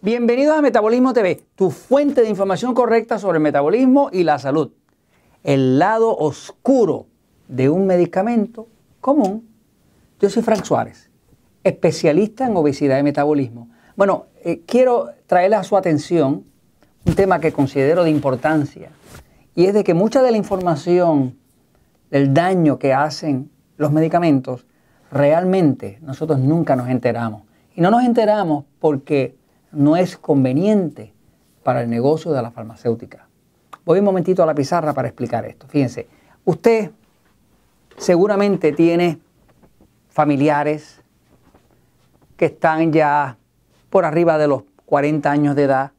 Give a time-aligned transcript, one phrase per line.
[0.00, 4.70] Bienvenidos a Metabolismo TV, tu fuente de información correcta sobre el metabolismo y la salud.
[5.42, 7.08] El lado oscuro
[7.48, 8.68] de un medicamento
[9.00, 9.48] común.
[10.20, 11.10] Yo soy Frank Suárez,
[11.64, 13.70] especialista en obesidad y metabolismo.
[13.96, 16.44] Bueno, eh, quiero traerle a su atención
[17.04, 18.90] un tema que considero de importancia
[19.56, 21.36] y es de que mucha de la información
[22.12, 24.64] del daño que hacen los medicamentos,
[25.10, 27.42] realmente nosotros nunca nos enteramos.
[27.74, 29.37] Y no nos enteramos porque
[29.72, 31.12] no es conveniente
[31.62, 33.28] para el negocio de la farmacéutica.
[33.84, 35.66] Voy un momentito a la pizarra para explicar esto.
[35.68, 36.08] Fíjense,
[36.44, 36.90] usted
[37.96, 39.18] seguramente tiene
[40.08, 41.00] familiares
[42.36, 43.36] que están ya
[43.90, 45.92] por arriba de los 40 años de edad,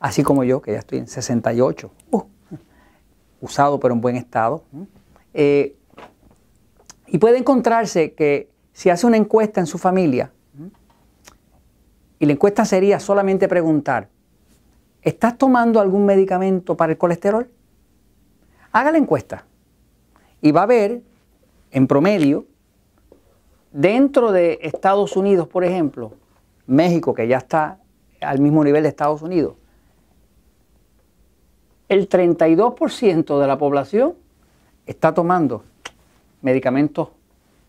[0.00, 2.22] así como yo, que ya estoy en 68, uh,
[3.40, 4.64] usado pero en buen estado.
[5.32, 5.76] Eh,
[7.06, 10.32] y puede encontrarse que si hace una encuesta en su familia,
[12.18, 14.08] y la encuesta sería solamente preguntar,
[15.02, 17.48] ¿estás tomando algún medicamento para el colesterol?
[18.72, 19.44] Haga la encuesta
[20.40, 21.02] y va a ver,
[21.70, 22.46] en promedio,
[23.72, 26.12] dentro de Estados Unidos, por ejemplo,
[26.66, 27.78] México, que ya está
[28.20, 29.54] al mismo nivel de Estados Unidos,
[31.88, 34.14] el 32% de la población
[34.86, 35.62] está tomando
[36.42, 37.10] medicamentos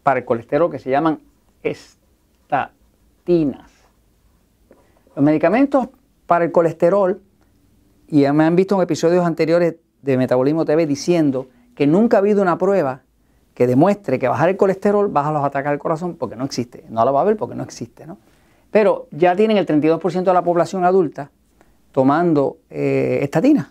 [0.03, 1.19] para el colesterol que se llaman
[1.61, 2.57] estatinas.
[5.17, 5.87] Los medicamentos
[6.27, 7.19] para el colesterol,
[8.07, 12.43] y me han visto en episodios anteriores de Metabolismo TV diciendo que nunca ha habido
[12.43, 13.01] una prueba
[13.55, 16.85] que demuestre que bajar el colesterol baja los ataques al corazón porque no existe.
[16.89, 18.05] No la va a ver porque no existe.
[18.05, 18.19] ¿no?
[18.69, 21.31] Pero ya tienen el 32% de la población adulta
[21.91, 23.69] tomando eh, estatinas.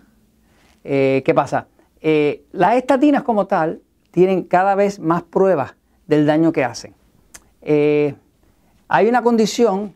[0.83, 1.69] Eh, ¿Qué pasa?
[2.01, 5.77] Eh, las estatinas como tal tienen cada vez más pruebas
[6.09, 6.93] del daño que hacen.
[7.63, 9.95] hay una condición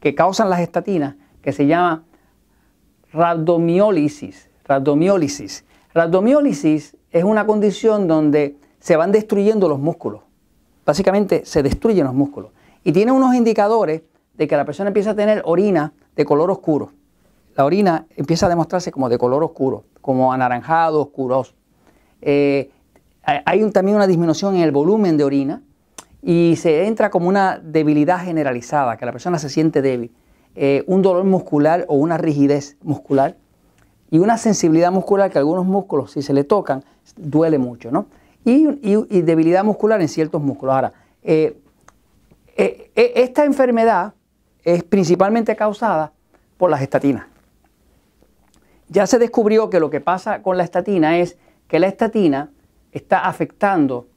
[0.00, 2.04] que causan las estatinas, que se llama
[3.12, 4.50] rabdomiólisis.
[4.64, 5.64] Rabdomiólisis.
[5.94, 10.22] Rabdomiólisis es una condición donde se van destruyendo los músculos.
[10.84, 12.52] Básicamente se destruyen los músculos.
[12.84, 14.02] Y tiene unos indicadores
[14.34, 16.92] de que la persona empieza a tener orina de color oscuro.
[17.56, 21.54] La orina empieza a demostrarse como de color oscuro, como anaranjado, oscuroso.
[22.22, 22.70] Eh,
[23.22, 25.62] hay también una disminución en el volumen de orina
[26.22, 30.12] y se entra como una debilidad generalizada, que la persona se siente débil,
[30.54, 33.36] eh, un dolor muscular o una rigidez muscular
[34.10, 36.82] y una sensibilidad muscular que algunos músculos, si se le tocan,
[37.16, 38.06] duele mucho, ¿no?
[38.44, 38.64] Y,
[39.22, 40.74] debilidad muscular en ciertos músculos.
[40.74, 40.92] Ahora,
[41.22, 41.60] eh,
[42.56, 44.14] eh, esta enfermedad
[44.64, 46.12] es principalmente causada
[46.56, 47.26] por las estatinas.
[48.88, 51.36] Ya se descubrió que lo que pasa con la estatina es
[51.68, 52.50] que la estatina
[52.90, 54.08] está afectando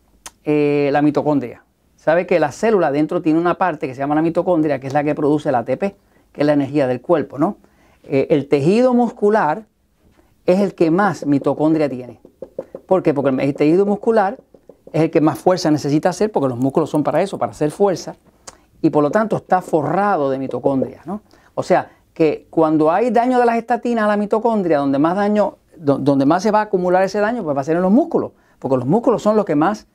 [0.44, 1.64] la mitocondria
[2.02, 4.94] sabe que la célula dentro tiene una parte que se llama la mitocondria, que es
[4.94, 5.80] la que produce el ATP,
[6.32, 7.58] que es la energía del cuerpo, ¿no?
[8.06, 9.68] Eh, el tejido muscular
[10.48, 12.20] es el que más mitocondria tiene.
[12.88, 13.14] ¿Por qué?
[13.14, 14.40] Porque el tejido muscular
[14.92, 17.70] es el que más fuerza necesita hacer, porque los músculos son para eso, para hacer
[17.70, 18.16] fuerza,
[18.82, 21.22] y por lo tanto está forrado de mitocondria, ¿no?
[21.54, 25.60] O sea, que cuando hay daño de las estatinas a la mitocondria, donde más daño,
[25.78, 28.32] donde más se va a acumular ese daño, pues va a ser en los músculos,
[28.58, 29.86] porque los músculos son los que más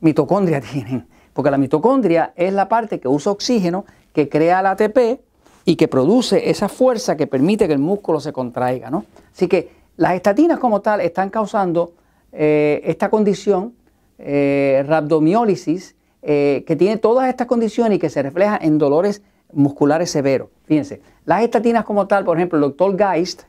[0.00, 1.08] mitocondria tienen.
[1.32, 5.20] Porque la mitocondria es la parte que usa oxígeno, que crea el ATP
[5.64, 8.90] y que produce esa fuerza que permite que el músculo se contraiga.
[8.90, 9.04] ¿no?
[9.34, 11.92] Así que las estatinas como tal están causando
[12.32, 13.74] eh, esta condición,
[14.18, 19.22] eh, rabdomiólisis, eh, que tiene todas estas condiciones y que se refleja en dolores
[19.52, 20.48] musculares severos.
[20.64, 23.42] Fíjense, las estatinas como tal, por ejemplo, el doctor Geist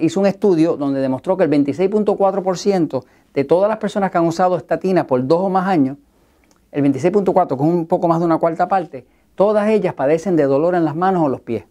[0.00, 3.04] hizo un estudio donde demostró que el 26.4%
[3.34, 5.96] de todas las personas que han usado estatinas por dos o más años
[6.74, 10.74] el 26.4, con un poco más de una cuarta parte, todas ellas padecen de dolor
[10.74, 11.64] en las manos o los pies.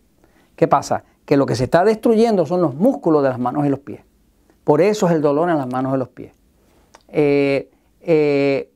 [0.55, 1.03] ¿Qué pasa?
[1.25, 4.01] Que lo que se está destruyendo son los músculos de las manos y los pies.
[4.63, 6.31] Por eso es el dolor en las manos y los pies.
[7.09, 7.69] Eh,
[7.99, 8.71] eh,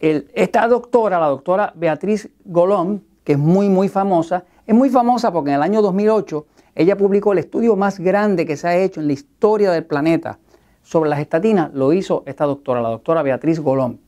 [0.00, 5.50] esta doctora, la doctora Beatriz Golón, que es muy, muy famosa, es muy famosa porque
[5.50, 9.08] en el año 2008 ella publicó el estudio más grande que se ha hecho en
[9.08, 10.38] la historia del planeta
[10.82, 14.05] sobre las estatinas, lo hizo esta doctora, la doctora Beatriz Golón.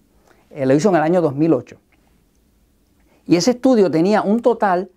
[0.51, 1.77] Eh, lo hizo en el año 2008.
[3.27, 4.91] Y ese estudio tenía un total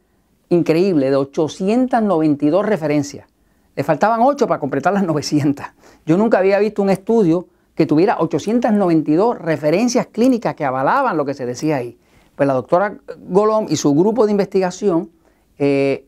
[0.50, 3.28] increíble de 892 referencias.
[3.76, 5.66] Le faltaban 8 para completar las 900.
[6.06, 11.34] Yo nunca había visto un estudio que tuviera 892 referencias clínicas que avalaban lo que
[11.34, 11.98] se decía ahí.
[12.36, 15.10] Pues la doctora Golom y su grupo de investigación
[15.58, 16.06] eh,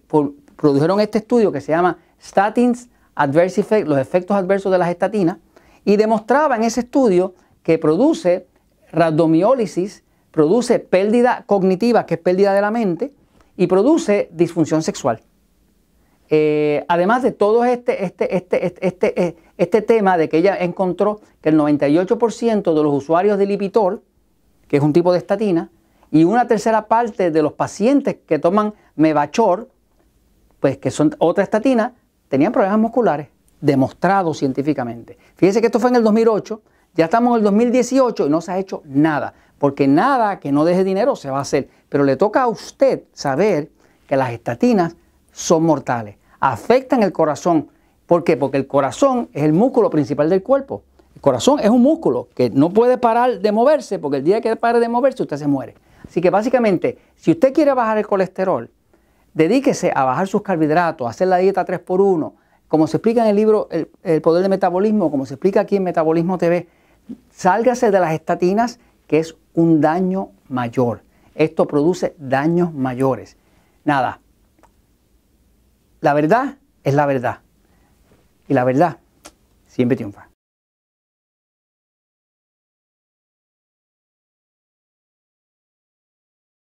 [0.55, 5.37] produjeron este estudio que se llama Statins Adverse Effects, los efectos adversos de las estatinas,
[5.85, 8.47] y demostraba en ese estudio que produce
[8.93, 13.11] Rabdomiólisis produce pérdida cognitiva, que es pérdida de la mente,
[13.57, 15.21] y produce disfunción sexual.
[16.29, 21.21] Eh, además de todo este, este, este, este, este, este tema de que ella encontró
[21.41, 24.01] que el 98% de los usuarios de Lipitor,
[24.67, 25.69] que es un tipo de estatina,
[26.09, 29.69] y una tercera parte de los pacientes que toman Mevachor,
[30.59, 31.93] pues que son otra estatina,
[32.29, 33.27] tenían problemas musculares,
[33.59, 35.17] demostrados científicamente.
[35.35, 36.61] Fíjense que esto fue en el 2008,
[36.95, 40.65] ya estamos en el 2018 y no se ha hecho nada, porque nada que no
[40.65, 41.69] deje dinero se va a hacer.
[41.89, 43.71] Pero le toca a usted saber
[44.07, 44.95] que las estatinas
[45.31, 47.69] son mortales, afectan el corazón.
[48.05, 48.37] ¿Por qué?
[48.37, 50.83] Porque el corazón es el músculo principal del cuerpo.
[51.15, 54.55] El corazón es un músculo que no puede parar de moverse, porque el día que
[54.55, 55.75] pare de moverse usted se muere.
[56.07, 58.69] Así que básicamente, si usted quiere bajar el colesterol,
[59.33, 62.33] dedíquese a bajar sus carbohidratos, a hacer la dieta 3x1,
[62.67, 65.83] como se explica en el libro el, Poder del Metabolismo, como se explica aquí en
[65.83, 66.67] Metabolismo TV,
[67.31, 71.03] sálgase de las estatinas, que es un daño mayor.
[71.35, 73.37] Esto produce daños mayores.
[73.85, 74.19] Nada,
[76.01, 77.39] la verdad es la verdad.
[78.47, 78.97] Y la verdad
[79.67, 80.32] siempre triunfa.